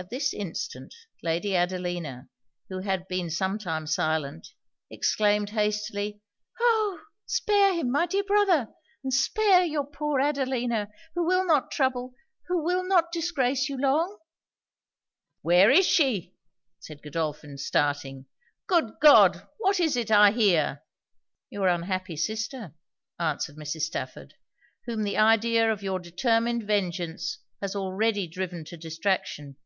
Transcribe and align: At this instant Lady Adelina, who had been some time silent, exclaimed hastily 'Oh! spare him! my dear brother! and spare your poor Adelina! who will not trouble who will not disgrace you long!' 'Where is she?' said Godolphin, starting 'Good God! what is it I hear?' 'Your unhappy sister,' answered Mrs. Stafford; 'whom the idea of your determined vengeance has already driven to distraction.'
At 0.00 0.10
this 0.10 0.32
instant 0.32 0.94
Lady 1.24 1.56
Adelina, 1.56 2.28
who 2.68 2.78
had 2.82 3.08
been 3.08 3.30
some 3.30 3.58
time 3.58 3.84
silent, 3.88 4.46
exclaimed 4.92 5.50
hastily 5.50 6.20
'Oh! 6.60 7.00
spare 7.26 7.74
him! 7.74 7.90
my 7.90 8.06
dear 8.06 8.22
brother! 8.22 8.68
and 9.02 9.12
spare 9.12 9.64
your 9.64 9.84
poor 9.84 10.20
Adelina! 10.20 10.86
who 11.16 11.26
will 11.26 11.44
not 11.44 11.72
trouble 11.72 12.14
who 12.46 12.62
will 12.62 12.86
not 12.86 13.10
disgrace 13.10 13.68
you 13.68 13.76
long!' 13.76 14.16
'Where 15.42 15.68
is 15.68 15.84
she?' 15.84 16.32
said 16.78 17.02
Godolphin, 17.02 17.58
starting 17.58 18.26
'Good 18.68 19.00
God! 19.00 19.48
what 19.58 19.80
is 19.80 19.96
it 19.96 20.12
I 20.12 20.30
hear?' 20.30 20.80
'Your 21.50 21.66
unhappy 21.66 22.16
sister,' 22.16 22.72
answered 23.18 23.56
Mrs. 23.56 23.80
Stafford; 23.80 24.34
'whom 24.86 25.02
the 25.02 25.16
idea 25.18 25.72
of 25.72 25.82
your 25.82 25.98
determined 25.98 26.62
vengeance 26.68 27.38
has 27.60 27.74
already 27.74 28.28
driven 28.28 28.64
to 28.66 28.76
distraction.' 28.76 29.56